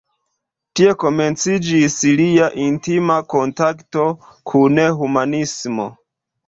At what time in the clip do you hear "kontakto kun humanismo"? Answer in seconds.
3.35-5.89